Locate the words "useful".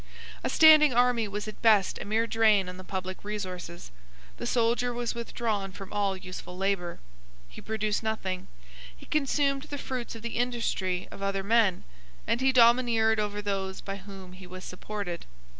6.17-6.57